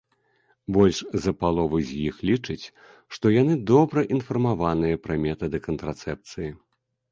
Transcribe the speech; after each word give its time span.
Больш 0.77 1.01
за 1.25 1.33
палову 1.41 1.77
з 1.89 1.99
іх 2.05 2.15
лічаць, 2.29 2.65
што 3.17 3.25
яны 3.35 3.59
добра 3.73 4.07
інфармаваныя 4.19 4.95
пра 5.07 5.21
метады 5.29 5.57
кантрацэпцыі. 5.71 6.49